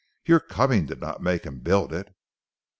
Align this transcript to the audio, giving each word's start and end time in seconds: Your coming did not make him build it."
Your 0.25 0.39
coming 0.39 0.87
did 0.87 0.99
not 0.99 1.21
make 1.21 1.43
him 1.43 1.59
build 1.59 1.93
it." 1.93 2.11